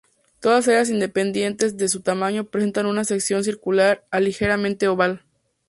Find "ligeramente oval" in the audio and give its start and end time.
4.19-5.21